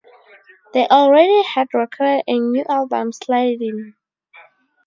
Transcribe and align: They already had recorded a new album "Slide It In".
They 0.73 0.87
already 0.87 1.43
had 1.43 1.67
recorded 1.75 2.23
a 2.25 2.39
new 2.39 2.65
album 2.67 3.11
"Slide 3.11 3.61
It 3.61 3.61
In". 3.61 3.93